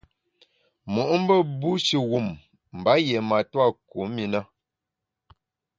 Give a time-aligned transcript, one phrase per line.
[0.91, 2.27] Mo’mbe bushi wum
[2.77, 4.39] mba yié matua kum i na.